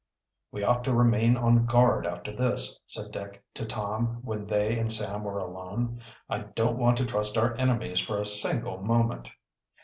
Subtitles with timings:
[0.51, 4.91] "We ought to remain on guard after this," said Dick to Tom, when they and
[4.91, 6.01] Sam were alone.
[6.27, 9.29] "I don't want to trust our enemies for a single moment."